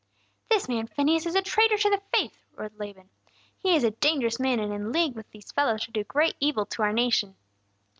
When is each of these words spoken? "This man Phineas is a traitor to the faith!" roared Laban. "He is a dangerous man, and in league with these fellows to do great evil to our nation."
"This 0.49 0.67
man 0.67 0.87
Phineas 0.87 1.27
is 1.27 1.35
a 1.35 1.43
traitor 1.43 1.77
to 1.77 1.89
the 1.91 1.99
faith!" 2.11 2.35
roared 2.55 2.73
Laban. 2.79 3.11
"He 3.59 3.75
is 3.75 3.83
a 3.83 3.91
dangerous 3.91 4.39
man, 4.39 4.59
and 4.59 4.73
in 4.73 4.91
league 4.91 5.13
with 5.15 5.29
these 5.29 5.51
fellows 5.51 5.83
to 5.83 5.91
do 5.91 6.03
great 6.03 6.33
evil 6.39 6.65
to 6.65 6.81
our 6.81 6.91
nation." 6.91 7.35